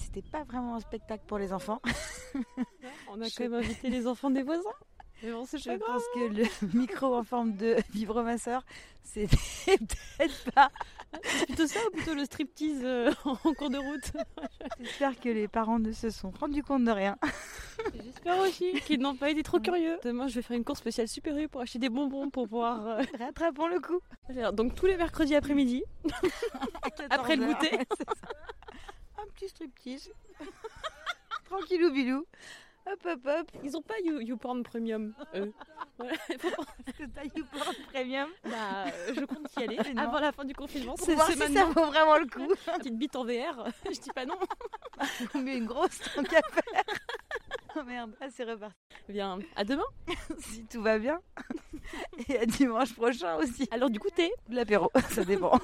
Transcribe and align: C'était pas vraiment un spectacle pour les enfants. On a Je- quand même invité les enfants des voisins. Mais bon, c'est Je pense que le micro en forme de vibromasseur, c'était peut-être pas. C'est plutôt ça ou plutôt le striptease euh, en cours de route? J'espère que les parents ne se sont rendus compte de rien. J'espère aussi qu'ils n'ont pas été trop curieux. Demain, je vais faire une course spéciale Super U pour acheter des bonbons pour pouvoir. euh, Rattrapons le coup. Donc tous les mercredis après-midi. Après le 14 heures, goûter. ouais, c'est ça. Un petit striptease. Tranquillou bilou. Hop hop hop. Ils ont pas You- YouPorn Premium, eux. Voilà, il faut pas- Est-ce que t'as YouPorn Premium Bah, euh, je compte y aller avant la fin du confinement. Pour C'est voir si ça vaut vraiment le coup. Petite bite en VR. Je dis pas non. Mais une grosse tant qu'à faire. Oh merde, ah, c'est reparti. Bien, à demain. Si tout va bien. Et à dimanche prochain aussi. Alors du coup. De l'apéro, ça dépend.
C'était 0.00 0.22
pas 0.22 0.44
vraiment 0.44 0.74
un 0.76 0.80
spectacle 0.80 1.24
pour 1.26 1.38
les 1.38 1.52
enfants. 1.52 1.80
On 3.08 3.20
a 3.20 3.24
Je- 3.28 3.34
quand 3.36 3.44
même 3.44 3.54
invité 3.54 3.88
les 3.90 4.06
enfants 4.06 4.30
des 4.30 4.42
voisins. 4.42 4.62
Mais 5.22 5.32
bon, 5.32 5.44
c'est 5.44 5.58
Je 5.58 5.70
pense 5.76 6.02
que 6.14 6.20
le 6.32 6.44
micro 6.78 7.14
en 7.14 7.22
forme 7.24 7.54
de 7.54 7.76
vibromasseur, 7.92 8.64
c'était 9.02 9.36
peut-être 9.76 10.50
pas. 10.54 10.70
C'est 11.24 11.46
plutôt 11.46 11.66
ça 11.66 11.80
ou 11.86 11.90
plutôt 11.90 12.14
le 12.14 12.24
striptease 12.24 12.80
euh, 12.84 13.12
en 13.24 13.34
cours 13.54 13.68
de 13.68 13.76
route? 13.76 14.12
J'espère 14.80 15.18
que 15.20 15.28
les 15.28 15.46
parents 15.48 15.78
ne 15.80 15.92
se 15.92 16.08
sont 16.08 16.30
rendus 16.30 16.62
compte 16.62 16.84
de 16.84 16.90
rien. 16.92 17.18
J'espère 18.02 18.38
aussi 18.38 18.72
qu'ils 18.86 19.00
n'ont 19.00 19.16
pas 19.16 19.28
été 19.30 19.42
trop 19.42 19.58
curieux. 19.60 19.98
Demain, 20.04 20.26
je 20.28 20.36
vais 20.36 20.42
faire 20.42 20.56
une 20.56 20.64
course 20.64 20.78
spéciale 20.78 21.08
Super 21.08 21.36
U 21.36 21.48
pour 21.48 21.60
acheter 21.60 21.78
des 21.80 21.88
bonbons 21.90 22.30
pour 22.30 22.44
pouvoir. 22.48 22.86
euh, 22.86 23.02
Rattrapons 23.18 23.66
le 23.66 23.80
coup. 23.80 24.00
Donc 24.54 24.74
tous 24.74 24.86
les 24.86 24.96
mercredis 24.96 25.34
après-midi. 25.34 25.82
Après 27.10 27.36
le 27.36 27.46
14 27.46 27.50
heures, 27.52 27.58
goûter. 27.60 27.76
ouais, 27.76 27.86
c'est 27.98 28.08
ça. 28.08 28.28
Un 29.18 29.26
petit 29.34 29.49
striptease. 29.60 30.10
Tranquillou 31.44 31.90
bilou. 31.92 32.24
Hop 32.86 33.04
hop 33.06 33.26
hop. 33.26 33.50
Ils 33.62 33.76
ont 33.76 33.82
pas 33.82 33.98
You- 34.02 34.20
YouPorn 34.20 34.62
Premium, 34.62 35.12
eux. 35.34 35.52
Voilà, 35.98 36.14
il 36.30 36.38
faut 36.38 36.50
pas- 36.50 36.62
Est-ce 36.86 36.96
que 36.96 37.04
t'as 37.10 37.24
YouPorn 37.24 37.74
Premium 37.92 38.28
Bah, 38.44 38.86
euh, 38.86 39.14
je 39.14 39.24
compte 39.26 39.54
y 39.58 39.62
aller 39.64 39.78
avant 39.98 40.18
la 40.18 40.32
fin 40.32 40.44
du 40.46 40.54
confinement. 40.54 40.94
Pour 40.94 41.04
C'est 41.06 41.14
voir 41.14 41.26
si 41.30 41.36
ça 41.36 41.64
vaut 41.66 41.84
vraiment 41.86 42.16
le 42.16 42.26
coup. 42.26 42.48
Petite 42.78 42.96
bite 42.96 43.16
en 43.16 43.24
VR. 43.24 43.68
Je 43.84 44.00
dis 44.00 44.10
pas 44.14 44.24
non. 44.24 44.38
Mais 45.34 45.58
une 45.58 45.66
grosse 45.66 45.98
tant 46.14 46.22
qu'à 46.22 46.40
faire. 46.40 46.84
Oh 47.76 47.82
merde, 47.84 48.16
ah, 48.20 48.28
c'est 48.30 48.44
reparti. 48.44 48.74
Bien, 49.10 49.38
à 49.56 49.64
demain. 49.64 49.84
Si 50.38 50.64
tout 50.64 50.80
va 50.82 50.98
bien. 50.98 51.20
Et 52.28 52.38
à 52.38 52.46
dimanche 52.46 52.94
prochain 52.94 53.36
aussi. 53.36 53.68
Alors 53.70 53.90
du 53.90 54.00
coup. 54.00 54.08
De 54.48 54.54
l'apéro, 54.56 54.90
ça 55.10 55.24
dépend. 55.24 55.60